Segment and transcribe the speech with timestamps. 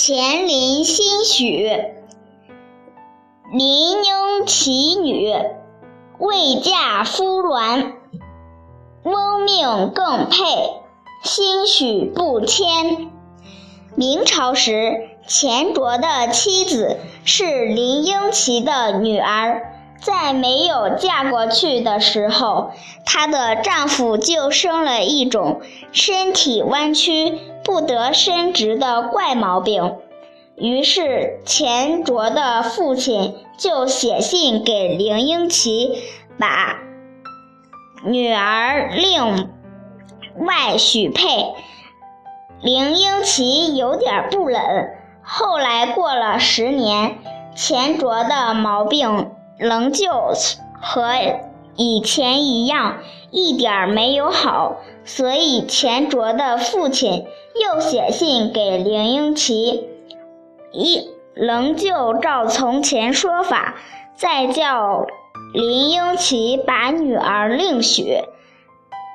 [0.00, 1.68] 乾陵新许，
[3.52, 5.34] 林婴其女，
[6.20, 7.94] 未嫁夫鸾。
[9.02, 10.36] 翁命更配，
[11.24, 13.10] 兴许不迁。
[13.96, 22.70] 明朝时，钱卓的妻子是林婴齐的女儿，在没有嫁过去的时候，
[23.04, 25.60] 她的丈夫就生了一种
[25.90, 27.36] 身体弯曲。
[27.68, 29.98] 不得伸直的怪毛病，
[30.56, 36.02] 于是钱卓的父亲就写信给林英奇，
[36.38, 36.78] 把
[38.06, 39.50] 女儿另
[40.38, 41.52] 外许配。
[42.62, 44.96] 林英奇有点不忍。
[45.22, 47.18] 后来过了十年，
[47.54, 50.32] 钱卓的毛病仍旧
[50.80, 51.12] 和
[51.78, 52.98] 以前一样，
[53.30, 57.24] 一点儿没有好，所以钱卓的父亲。
[57.60, 59.88] 又写信给林英奇，
[60.70, 63.74] 一仍旧照从前说法，
[64.14, 65.06] 再叫
[65.52, 68.22] 林英奇把女儿另许。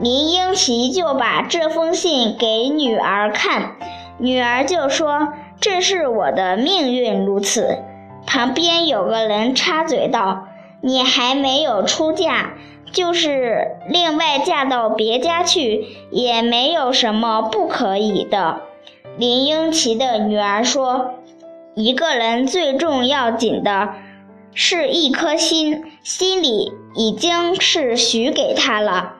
[0.00, 3.76] 林英奇就把这封信给女儿看，
[4.18, 7.78] 女儿就说：“这是我的命运如此。”
[8.26, 10.48] 旁边有个人插嘴道
[10.82, 12.50] ：“你还没有出嫁。”
[12.92, 18.60] 就是另外嫁到别家去，也没有什么不可以的。
[19.16, 21.14] 林英奇的女儿说
[21.74, 23.94] ：“一个人最重要紧的
[24.52, 29.14] 是一颗心，心里已经是许给他了。”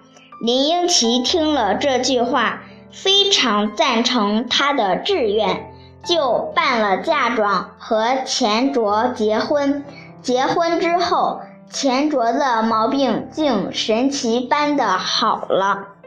[0.44, 5.72] 林英奇听了这句话，非常赞成他的志愿，
[6.04, 9.82] 就办了嫁妆和钱卓结婚。
[10.20, 11.40] 结婚之后。
[11.72, 16.01] 钱卓的毛病竟神奇般的好了。